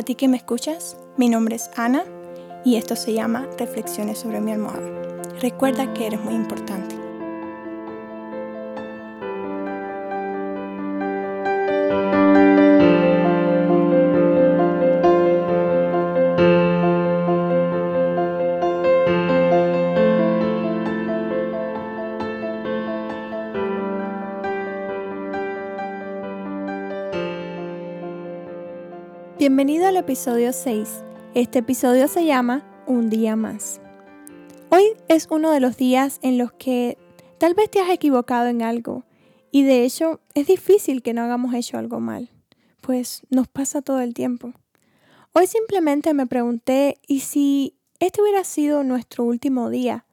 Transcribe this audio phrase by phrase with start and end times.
[0.00, 2.04] A ti que me escuchas, mi nombre es Ana
[2.64, 4.80] y esto se llama Reflexiones sobre mi almohada.
[5.42, 6.99] Recuerda que eres muy importante.
[29.40, 31.02] Bienvenido al episodio 6.
[31.32, 33.80] Este episodio se llama Un día más.
[34.68, 36.98] Hoy es uno de los días en los que
[37.38, 39.06] tal vez te has equivocado en algo
[39.50, 42.28] y de hecho es difícil que no hagamos hecho algo mal,
[42.82, 44.52] pues nos pasa todo el tiempo.
[45.32, 50.04] Hoy simplemente me pregunté, ¿y si este hubiera sido nuestro último día?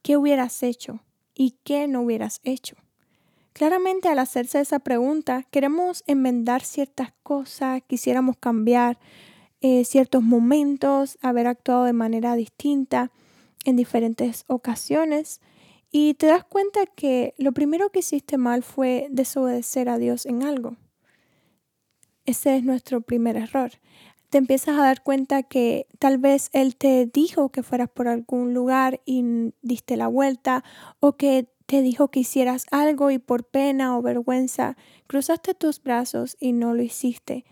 [0.00, 1.00] ¿Qué hubieras hecho
[1.34, 2.76] y qué no hubieras hecho?
[3.54, 8.98] Claramente al hacerse esa pregunta queremos enmendar ciertas cosas, quisiéramos cambiar
[9.60, 13.12] eh, ciertos momentos, haber actuado de manera distinta
[13.64, 15.40] en diferentes ocasiones
[15.92, 20.42] y te das cuenta que lo primero que hiciste mal fue desobedecer a Dios en
[20.42, 20.76] algo.
[22.26, 23.70] Ese es nuestro primer error.
[24.30, 28.52] Te empiezas a dar cuenta que tal vez Él te dijo que fueras por algún
[28.52, 30.64] lugar y diste la vuelta
[30.98, 34.76] o que te dijo que hicieras algo y por pena o vergüenza
[35.06, 37.44] cruzaste tus brazos y no lo hiciste.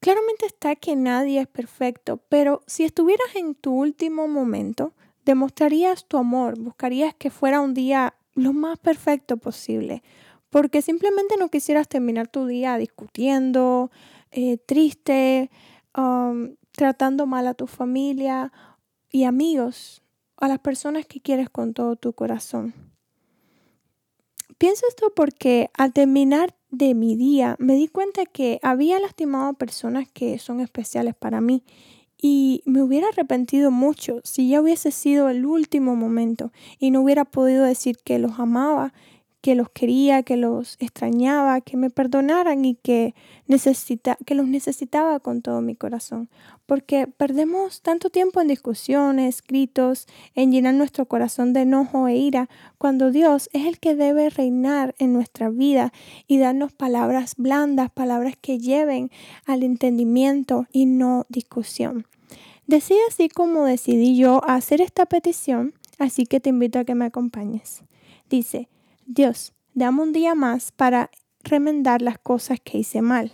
[0.00, 4.92] Claramente está que nadie es perfecto, pero si estuvieras en tu último momento,
[5.24, 10.02] demostrarías tu amor, buscarías que fuera un día lo más perfecto posible,
[10.50, 13.90] porque simplemente no quisieras terminar tu día discutiendo,
[14.30, 15.50] eh, triste,
[15.96, 18.52] um, tratando mal a tu familia
[19.10, 20.02] y amigos,
[20.36, 22.83] a las personas que quieres con todo tu corazón.
[24.64, 29.52] Pienso esto porque al terminar de mi día me di cuenta que había lastimado a
[29.52, 31.62] personas que son especiales para mí
[32.16, 37.26] y me hubiera arrepentido mucho si ya hubiese sido el último momento y no hubiera
[37.26, 38.94] podido decir que los amaba
[39.44, 43.14] que los quería, que los extrañaba, que me perdonaran y que,
[43.46, 46.30] necesita, que los necesitaba con todo mi corazón.
[46.64, 52.48] Porque perdemos tanto tiempo en discusiones, escritos, en llenar nuestro corazón de enojo e ira,
[52.78, 55.92] cuando Dios es el que debe reinar en nuestra vida
[56.26, 59.10] y darnos palabras blandas, palabras que lleven
[59.44, 62.06] al entendimiento y no discusión.
[62.66, 67.04] Decide así como decidí yo hacer esta petición, así que te invito a que me
[67.04, 67.82] acompañes.
[68.30, 68.70] Dice,
[69.06, 71.10] Dios, dame un día más para
[71.42, 73.32] remendar las cosas que hice mal.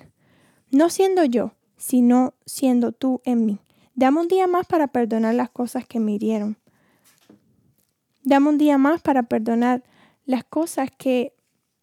[0.73, 3.61] No siendo yo, sino siendo tú en mí.
[3.95, 6.57] Dame un día más para perdonar las cosas que me hirieron.
[8.25, 9.85] Dame un día más para perdonar
[10.25, 11.35] las cosas que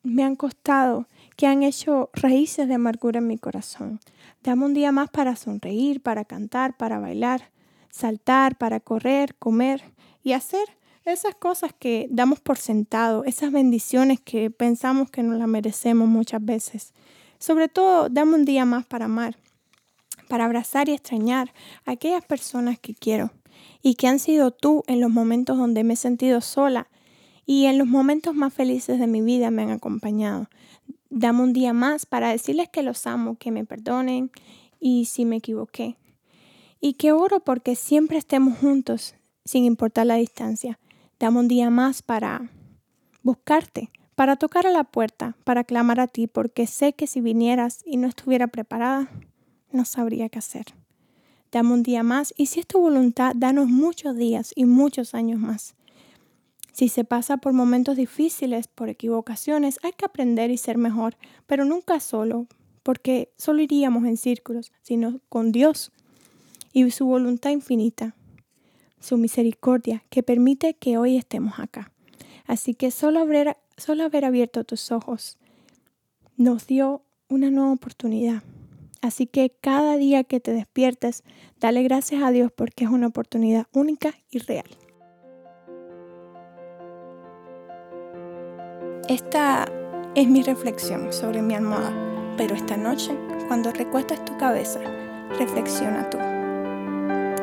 [0.03, 4.01] me han costado, que han hecho raíces de amargura en mi corazón.
[4.43, 7.51] Dame un día más para sonreír, para cantar, para bailar,
[7.89, 9.81] saltar, para correr, comer
[10.23, 10.67] y hacer
[11.11, 16.43] esas cosas que damos por sentado, esas bendiciones que pensamos que no las merecemos muchas
[16.43, 16.93] veces.
[17.39, 19.37] Sobre todo, dame un día más para amar,
[20.27, 21.53] para abrazar y extrañar
[21.85, 23.31] a aquellas personas que quiero
[23.81, 26.89] y que han sido tú en los momentos donde me he sentido sola
[27.45, 30.49] y en los momentos más felices de mi vida me han acompañado.
[31.09, 34.29] Dame un día más para decirles que los amo, que me perdonen
[34.79, 35.95] y si me equivoqué.
[36.81, 40.77] Y que oro porque siempre estemos juntos sin importar la distancia.
[41.19, 42.51] Dame un día más para
[43.23, 47.81] buscarte, para tocar a la puerta, para clamar a ti, porque sé que si vinieras
[47.85, 49.09] y no estuviera preparada,
[49.71, 50.65] no sabría qué hacer.
[51.51, 55.39] Dame un día más y si es tu voluntad, danos muchos días y muchos años
[55.39, 55.75] más.
[56.71, 61.17] Si se pasa por momentos difíciles, por equivocaciones, hay que aprender y ser mejor,
[61.47, 62.45] pero nunca solo,
[62.83, 65.91] porque solo iríamos en círculos, sino con Dios
[66.73, 68.13] y su voluntad infinita
[68.99, 71.91] su misericordia que permite que hoy estemos acá.
[72.45, 75.37] Así que solo haber, abierto tus ojos
[76.37, 78.43] nos dio una nueva oportunidad.
[79.01, 81.23] Así que cada día que te despiertes,
[81.59, 84.65] dale gracias a Dios porque es una oportunidad única y real.
[89.07, 89.71] Esta
[90.15, 91.93] es mi reflexión sobre mi almohada,
[92.37, 93.15] pero esta noche,
[93.47, 94.81] cuando recuestas tu cabeza,
[95.37, 96.36] reflexiona tú.